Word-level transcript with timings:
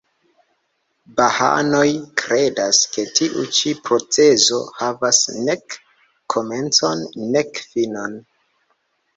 Bahaanoj 1.17 1.89
kredas, 2.21 2.79
ke 2.95 3.05
tiu 3.19 3.45
ĉi 3.59 3.73
procezo 3.89 4.63
havas 4.79 5.21
nek 5.51 5.79
komencon, 6.37 7.05
nek 7.37 7.65
finon. 7.69 8.19